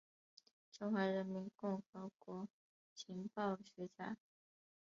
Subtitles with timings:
[0.71, 2.47] 中华人民共和国
[2.95, 4.17] 情报学家。